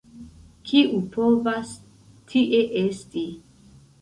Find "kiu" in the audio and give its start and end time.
0.71-1.01